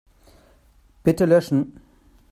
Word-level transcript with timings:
Bitte 1.03 1.27
löschen. 1.27 1.79